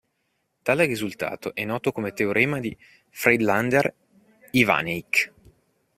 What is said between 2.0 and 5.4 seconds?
teorema di Friedlander-Iwaniec.